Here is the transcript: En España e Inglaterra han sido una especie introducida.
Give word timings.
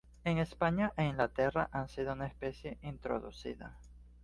En 0.23 0.39
España 0.39 0.93
e 0.97 1.03
Inglaterra 1.03 1.69
han 1.71 1.87
sido 1.87 2.13
una 2.13 2.25
especie 2.25 2.79
introducida. 2.81 3.77